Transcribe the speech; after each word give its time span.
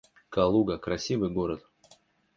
Калуга— 0.31 0.77
красивый 0.85 1.29
город 1.29 1.63